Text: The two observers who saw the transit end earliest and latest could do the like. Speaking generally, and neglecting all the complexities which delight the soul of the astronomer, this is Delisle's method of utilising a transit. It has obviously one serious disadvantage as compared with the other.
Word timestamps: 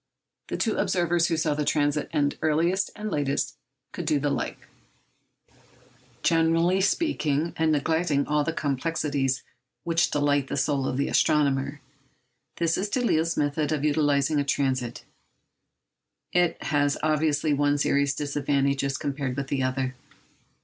The 0.47 0.57
two 0.57 0.77
observers 0.77 1.27
who 1.27 1.37
saw 1.37 1.53
the 1.53 1.63
transit 1.63 2.09
end 2.11 2.35
earliest 2.41 2.89
and 2.95 3.11
latest 3.11 3.55
could 3.91 4.05
do 4.05 4.19
the 4.19 4.31
like. 4.31 4.57
Speaking 5.51 6.23
generally, 6.23 6.81
and 7.55 7.71
neglecting 7.71 8.25
all 8.25 8.43
the 8.43 8.51
complexities 8.51 9.43
which 9.83 10.09
delight 10.09 10.47
the 10.47 10.57
soul 10.57 10.87
of 10.87 10.97
the 10.97 11.07
astronomer, 11.07 11.81
this 12.55 12.79
is 12.79 12.89
Delisle's 12.89 13.37
method 13.37 13.71
of 13.71 13.85
utilising 13.85 14.39
a 14.39 14.43
transit. 14.43 15.05
It 16.33 16.63
has 16.63 16.97
obviously 17.03 17.53
one 17.53 17.77
serious 17.77 18.15
disadvantage 18.15 18.83
as 18.83 18.97
compared 18.97 19.37
with 19.37 19.49
the 19.49 19.61
other. 19.61 19.93